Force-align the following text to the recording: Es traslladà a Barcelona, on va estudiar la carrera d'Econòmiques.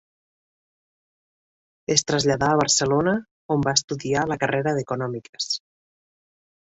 Es 1.95 2.05
traslladà 2.11 2.49
a 2.53 2.57
Barcelona, 2.61 3.13
on 3.57 3.67
va 3.69 3.77
estudiar 3.81 4.25
la 4.33 4.39
carrera 4.45 4.75
d'Econòmiques. 4.79 5.51